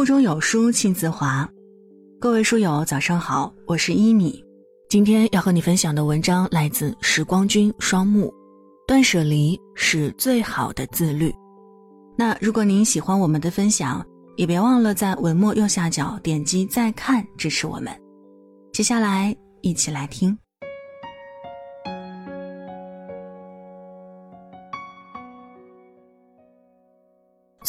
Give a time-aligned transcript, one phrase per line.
[0.00, 1.46] 腹中有书气自华，
[2.18, 4.42] 各位书友早上好，我是一米。
[4.88, 8.32] 今天要和你分享的文章来自时光君双木，
[8.88, 11.30] 断舍离是最好的自律。
[12.16, 14.02] 那如果您喜欢我们的分享，
[14.38, 17.94] 也别忘了在文末右下角点击再看支持我们。
[18.72, 20.34] 接下来一起来听。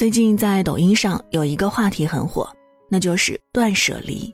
[0.02, 2.50] 最近在抖音上有一个话题很火，
[2.90, 4.34] 那就是断舍离。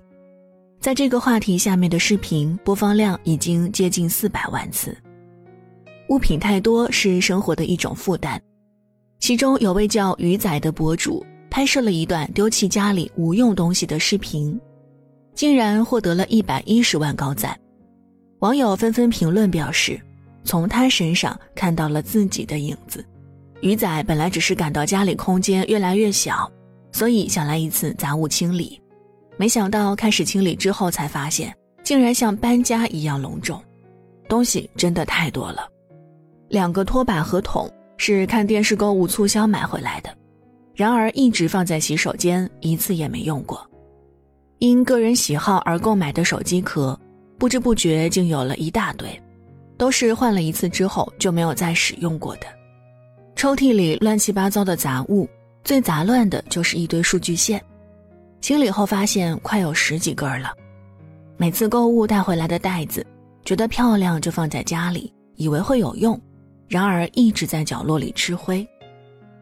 [0.79, 4.97] 在这个话题下面的视频播放量已经接近四百万次。
[6.07, 8.39] 物品太多是生活的一种负担，
[9.19, 14.57] 其中有位叫鱼仔的博主拍摄了一段丢弃家里无用东西的视频，
[15.35, 17.59] 竟然获得了一百一十万高赞。
[18.39, 19.99] 网友纷纷评论表示，
[20.45, 23.03] 从他身上看到了自己的影子。
[23.61, 26.49] 鱼仔本来只是感到家里空间越来越小，
[26.91, 28.79] 所以想来一次杂物清理，
[29.35, 33.61] 没想到开始清理之后才发现，竟然像搬家一样隆重，
[34.29, 35.67] 东西真的太多了。
[36.49, 40.15] 两个拖把和桶是看电视购物促销买回来的，
[40.75, 43.67] 然而一直放在洗手间，一次也没用过。
[44.59, 46.97] 因个人喜好而购买的手机壳，
[47.37, 49.09] 不知不觉竟有了一大堆，
[49.77, 52.45] 都是换了一次之后就没有再使用过的。
[53.37, 55.29] 抽屉里乱七八糟的杂物，
[55.63, 57.63] 最杂乱的就是一堆数据线。
[58.41, 60.51] 清理后发现快有十几根了。
[61.37, 63.05] 每次购物带回来的袋子，
[63.45, 66.19] 觉得漂亮就放在家里，以为会有用，
[66.67, 68.67] 然而一直在角落里吃灰。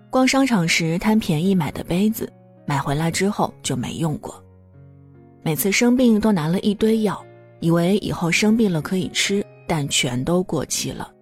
[0.09, 2.29] 逛商场时贪便宜买的杯子，
[2.65, 4.43] 买回来之后就没用过。
[5.41, 7.25] 每次生病都拿了一堆药，
[7.61, 11.13] 以为以后生病了可以吃，但全都过期了。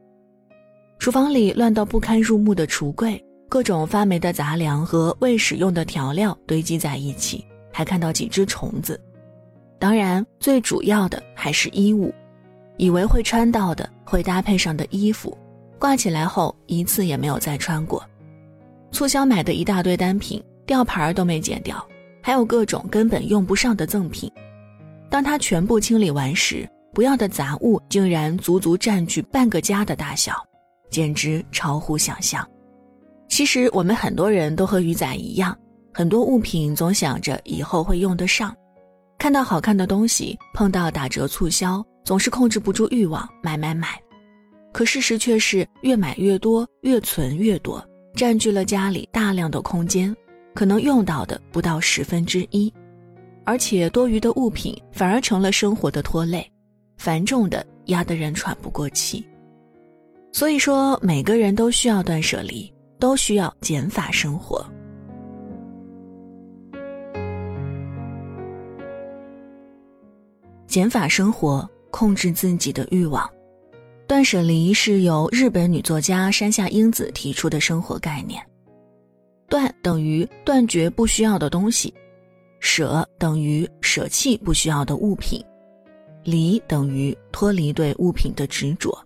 [1.03, 8.97] 厨房里乱到不堪入目的橱柜，各种发霉的杂粮和未使用的调料堆积在一起，还看到几只虫子。
[9.77, 12.15] 当然，最主要的还是衣物，
[12.77, 15.37] 以为会穿到的、会搭配上的衣服，
[15.77, 18.01] 挂起来后一次也没有再穿过。
[18.93, 21.85] 促销买的一大堆单品，吊牌都没剪掉，
[22.21, 24.31] 还有各种根本用不上的赠品。
[25.09, 30.33] 当他全部清理完时，不要的杂物竟然足足占据半个家的大小。
[30.93, 32.47] 简直超乎想象。
[33.27, 35.57] 其实我们很多人都和鱼仔一样，
[35.91, 38.55] 很多物品总想着以后会用得上，
[39.17, 43.99] 看到好看的东西，碰到打折促销，总是控制不住欲望买买买。
[44.71, 47.83] 可事实却是越买越多，越存越多，
[48.15, 50.15] 占据了家里大量的空间，
[50.53, 52.71] 可能用到的不到十分之一，
[53.45, 56.47] 而且多余的物品反而成了生活的拖累，
[56.97, 59.25] 繁重的压得人喘不过气。
[60.33, 64.65] 所以说，每个人都需要断舍离，都需要减法生活。
[70.65, 73.29] 减法生活，控制自己的欲望。
[74.07, 78.43] 断舍离是由日本女作家山下英子提出的生活概念。
[79.47, 81.93] 断等于断绝不需要的东西，
[82.59, 85.39] 舍等于舍弃不需要的物品，
[86.23, 88.97] 离等于脱离对物品的执着。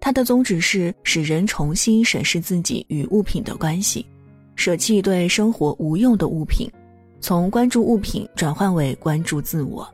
[0.00, 4.04] 他的宗旨是使人重新审视自己与物品的关系，
[4.56, 6.70] 舍弃对生活无用的物品，
[7.20, 9.86] 从关注物品转换为关注自我。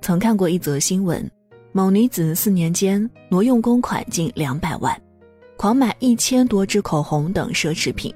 [0.00, 1.28] 曾看过一则新闻，
[1.72, 4.96] 某女子四年间挪用公款近两百万，
[5.56, 8.14] 狂买一千多支口红等奢侈品，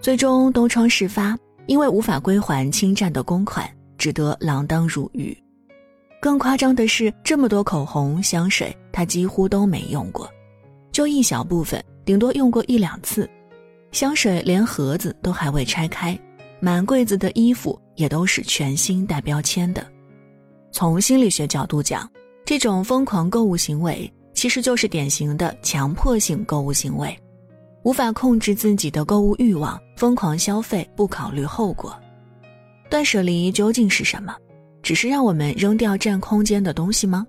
[0.00, 3.66] 最终东窗事发，因为无法归还侵占的公款，
[3.96, 5.36] 只得锒铛入狱。
[6.24, 10.26] 更夸张的是，这么多口红、香水，他几乎都没用过，
[10.90, 13.28] 就一小部分，顶多用过一两次。
[13.92, 16.18] 香水连盒子都还未拆开，
[16.60, 19.86] 满柜子的衣服也都是全新带标签的。
[20.72, 22.10] 从心理学角度讲，
[22.46, 27.14] 这种疯狂购物行为其实就是典型的强迫性购物行为，
[27.82, 31.94] 无法控制自己的购物欲望，疯狂消费，不考虑后果。
[32.88, 34.34] 断舍离究竟是什么？
[34.84, 37.26] 只是让我们扔掉占空间的东西吗？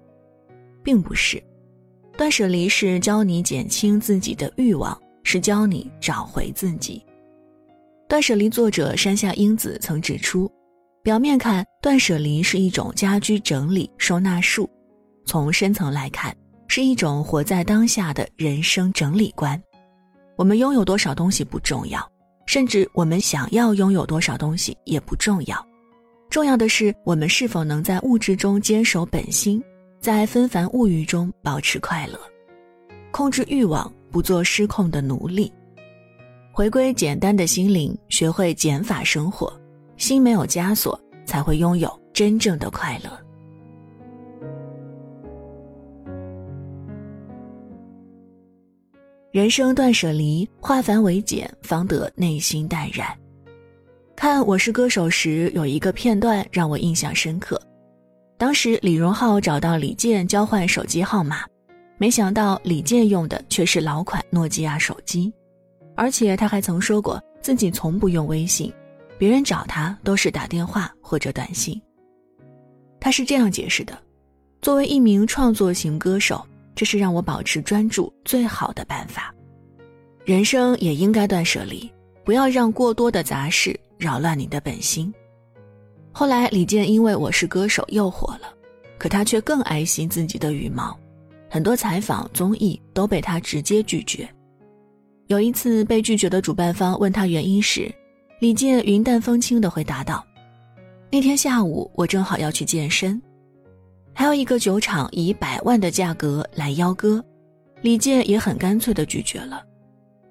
[0.84, 1.42] 并不是，
[2.18, 7.02] 断舍离是教你减轻自己的欲望，是教你找回自己。
[8.10, 10.52] 断舍离作者山下英子曾指出，
[11.02, 14.70] 表面看断舍离是一种家居整理收纳术，
[15.26, 16.36] 从深层来看，
[16.68, 19.60] 是一种活在当下的人生整理观。
[20.36, 22.06] 我们拥有多少东西不重要，
[22.46, 25.66] 甚至我们想要拥有多少东西也不重要。
[26.30, 29.64] 重要的是，我们是否能在物质中坚守本心，
[30.00, 32.20] 在纷繁物欲中保持快乐，
[33.12, 35.52] 控制欲望，不做失控的奴隶，
[36.52, 39.52] 回归简单的心灵，学会减法生活，
[39.96, 43.10] 心没有枷锁，才会拥有真正的快乐。
[49.32, 53.08] 人生断舍离，化繁为简，方得内心淡然。
[54.16, 57.62] 看《我是歌手》时，有一个片段让我印象深刻。
[58.38, 61.44] 当时李荣浩找到李健交换手机号码，
[61.98, 65.32] 没想到李健用的却是老款诺基亚手机，
[65.96, 68.72] 而且他还曾说过自己从不用微信，
[69.18, 71.80] 别人找他都是打电话或者短信。
[73.00, 73.98] 他是这样解释的：
[74.62, 76.46] 作为一名创作型歌手。
[76.78, 79.34] 这是让我保持专注最好的办法。
[80.26, 81.90] 人生也应该断舍离，
[82.26, 85.14] 不要让过多的杂事扰乱你的本心。
[86.12, 88.54] 后来李健因为我是歌手又火了，
[88.98, 90.98] 可他却更爱惜自己的羽毛，
[91.50, 94.28] 很多采访综艺都被他直接拒绝。
[95.28, 97.94] 有一次被拒绝的主办方问他原因时，
[98.40, 100.26] 李健云淡风轻地回答道
[101.12, 103.22] ：“那天下午我正好要去健身。”
[104.14, 107.24] 还有一个酒厂以百万的价格来邀歌，
[107.82, 109.64] 李健也很干脆的拒绝了。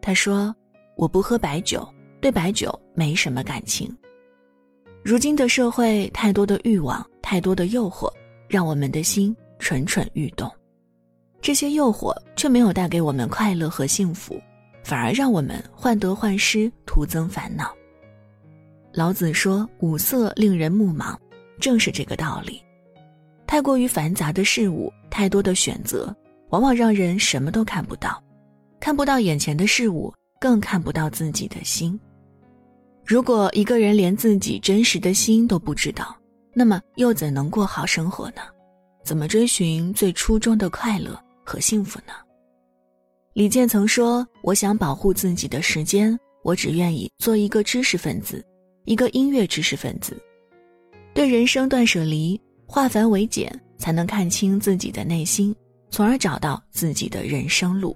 [0.01, 0.55] 他说
[0.97, 1.87] ：“我不喝白酒，
[2.21, 3.95] 对白酒没什么感情。”
[5.05, 8.11] 如今的社会，太多的欲望，太多的诱惑，
[8.49, 10.51] 让我们的心蠢蠢欲动。
[11.43, 14.41] 这些诱惑却没有带给我们快乐和幸福，
[14.83, 17.71] 反而让我们患得患失，徒增烦恼。
[18.93, 21.15] 老子说：“五色令人目盲”，
[21.61, 22.63] 正是这个道理。
[23.47, 26.17] 太过于繁杂的事物，太多的选择，
[26.49, 28.23] 往往让人什么都看不到，
[28.81, 30.11] 看不到眼前的事物，
[30.41, 32.01] 更看不到自己的心。
[33.07, 36.17] 如果一个人连自己真实的心都不知道，
[36.55, 38.41] 那么又怎能过好生活呢？
[39.05, 42.15] 怎么追寻最初衷的快乐和幸福呢？
[43.35, 48.43] 李健曾说：“我想保护自己的时间，我只愿意做一个知识分子，
[48.85, 50.17] 一个音乐知识分子。”
[51.13, 52.41] 对人生断舍离。
[52.67, 55.55] 化繁为简，才能看清自己的内心，
[55.91, 57.95] 从而找到自己的人生路。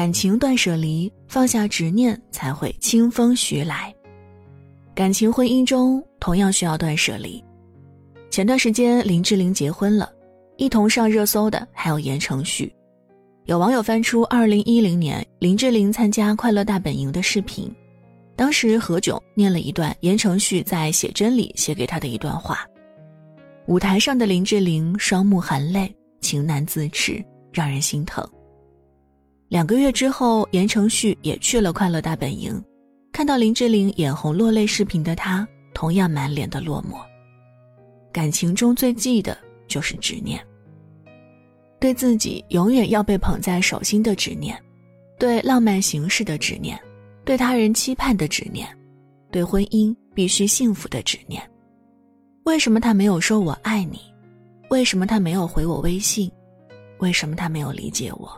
[0.00, 3.94] 感情断舍离，放下执念，才会清风徐来。
[4.94, 7.44] 感情婚姻中同样需要断舍离。
[8.30, 10.10] 前段时间林志玲结婚了，
[10.56, 12.74] 一同上热搜的还有言承旭。
[13.44, 17.70] 有网友翻出二零一零年林志玲参加《快乐大本营》的视频。
[18.34, 22.66] 当时何炅念了一段言承旭在《写真》里写给他的一段话，
[23.66, 28.26] 舞台上的林志玲双目含泪，情难自持，让人心疼。
[29.50, 32.52] 两个月之后，言承旭也去了《快乐大本营》，
[33.10, 37.00] 看到林志玲眼红落泪视频的他，同样满脸的落寞。
[38.12, 39.36] 感情中最忌的
[39.66, 40.40] 就是执念，
[41.80, 44.56] 对自己永远要被捧在手心的执念，
[45.18, 46.80] 对浪漫形式的执念。
[47.24, 48.68] 对他人期盼的执念，
[49.32, 51.42] 对婚姻必须幸福的执念。
[52.44, 53.98] 为什么他没有说我爱你？
[54.70, 56.30] 为什么他没有回我微信？
[56.98, 58.30] 为什么他没有理解我？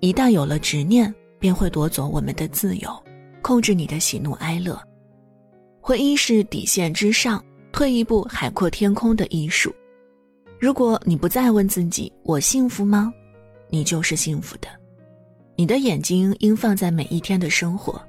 [0.00, 2.90] 一旦有了执念，便会夺走我们的自由，
[3.42, 4.80] 控制你的喜怒哀乐。
[5.80, 9.74] 婚姻是底线之上，退一步海阔天空的艺术。
[10.58, 13.12] 如果你不再问自己“我幸福吗”，
[13.68, 14.68] 你就是幸福的。
[15.54, 18.00] 你的眼睛应放在每一天的生活，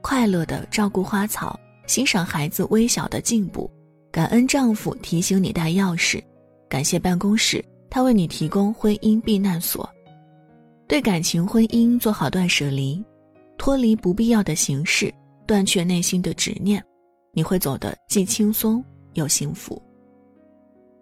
[0.00, 3.68] 快乐的照顾花草，欣赏孩子微小的进步，
[4.12, 6.22] 感恩丈夫提醒你带钥匙，
[6.68, 9.88] 感谢办公室他为你提供婚姻避难所。
[10.90, 13.00] 对感情婚姻做好断舍离，
[13.56, 15.14] 脱离不必要的形式，
[15.46, 16.84] 断却内心的执念，
[17.32, 19.80] 你会走得既轻松又幸福。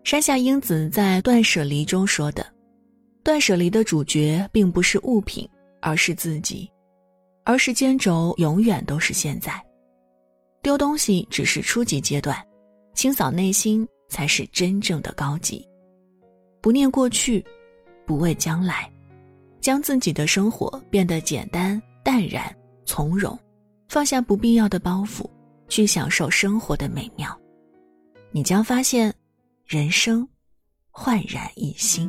[0.05, 2.47] 山下英子在《断舍离》中说的
[3.25, 5.49] ：“断舍离的主角并不是物品。”
[5.81, 6.69] 而是自己，
[7.45, 9.65] 而时间轴永远都是现在。
[10.61, 12.37] 丢东西只是初级阶段，
[12.95, 15.65] 清扫内心才是真正的高级。
[16.61, 17.43] 不念过去，
[18.05, 18.91] 不畏将来，
[19.69, 22.43] 将自己的生活变得简单、淡然、
[22.87, 23.39] 从容，
[23.87, 25.29] 放下不必要的包袱，
[25.69, 27.39] 去享受生活的美妙，
[28.31, 29.13] 你将发现，
[29.67, 30.27] 人生
[30.91, 32.09] 焕然一新。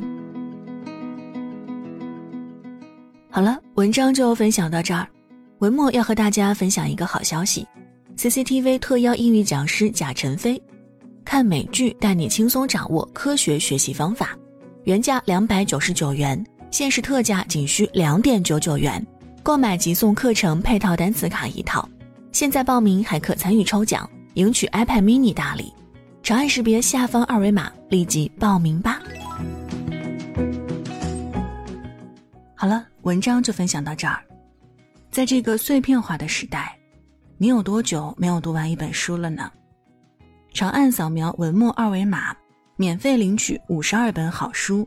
[3.30, 5.06] 好了，文章就分享到这儿。
[5.58, 7.68] 文末要和大家分享一个好消息
[8.16, 10.58] ：CCTV 特邀英语讲师贾晨飞，
[11.26, 14.34] 看美剧带你轻松掌握科学学习方法，
[14.84, 19.04] 原价两百九十九元，限时特价仅需两点九九元，
[19.42, 21.88] 购买即送课程配套单词卡一套。
[22.32, 25.72] 现在报名还可参与抽奖，赢取 iPad mini 大礼。
[26.22, 29.00] 长按识别下方二维码，立即报名吧。
[32.54, 32.86] 好了。
[33.04, 34.20] 文章就分享到这儿，
[35.10, 36.76] 在这个碎片化的时代，
[37.38, 39.50] 你有多久没有读完一本书了呢？
[40.52, 42.36] 长按扫描文末二维码，
[42.76, 44.86] 免费领取五十二本好书，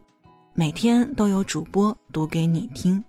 [0.55, 3.03] 每天都有主播读给你听。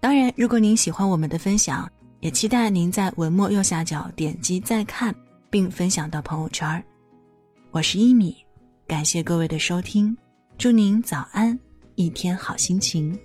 [0.00, 1.86] 当然，如果您喜欢我们的分享，
[2.20, 5.14] 也期待您在文末右下角点击再看，
[5.50, 6.82] 并分享到朋友圈。
[7.72, 8.34] 我是一米，
[8.86, 10.16] 感谢各位的收听，
[10.56, 11.58] 祝您早安，
[11.96, 13.18] 一天好心情。